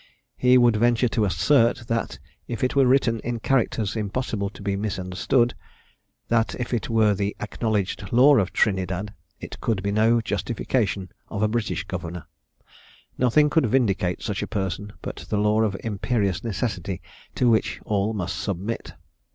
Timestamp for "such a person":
14.23-14.93